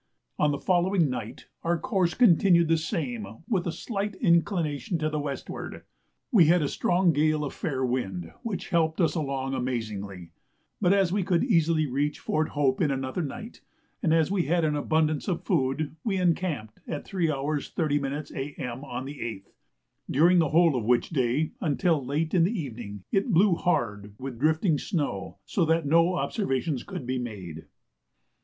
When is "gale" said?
7.13-7.43